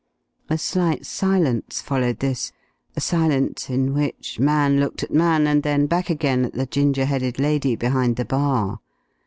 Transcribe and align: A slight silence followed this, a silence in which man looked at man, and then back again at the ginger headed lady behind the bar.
A 0.49 0.57
slight 0.57 1.05
silence 1.05 1.79
followed 1.79 2.21
this, 2.21 2.51
a 2.95 2.99
silence 2.99 3.69
in 3.69 3.93
which 3.93 4.39
man 4.39 4.79
looked 4.79 5.03
at 5.03 5.13
man, 5.13 5.45
and 5.45 5.61
then 5.61 5.85
back 5.85 6.09
again 6.09 6.43
at 6.43 6.53
the 6.53 6.65
ginger 6.65 7.05
headed 7.05 7.37
lady 7.37 7.75
behind 7.75 8.15
the 8.15 8.25
bar. 8.25 8.79